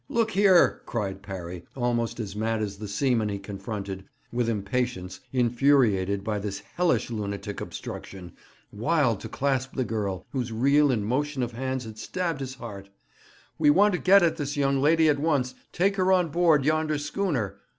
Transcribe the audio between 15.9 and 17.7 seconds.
her on board yonder schooner.